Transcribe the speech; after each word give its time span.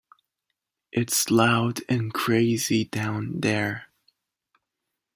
It's 0.91 1.29
loud 1.29 1.81
and 1.87 2.11
crazy 2.11 2.85
down 2.85 3.41
there. 3.41 3.89